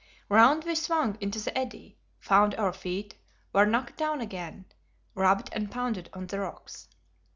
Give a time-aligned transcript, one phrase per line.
[0.29, 3.13] Round we swung into the eddy, found our feet,
[3.53, 4.65] were knocked down again,
[5.13, 6.87] rubbed and pounded on the rocks.